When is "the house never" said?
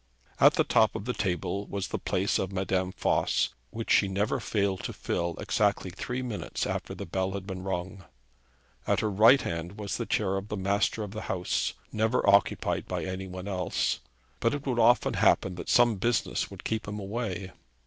11.11-12.27